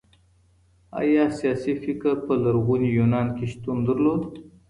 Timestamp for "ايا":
1.01-1.25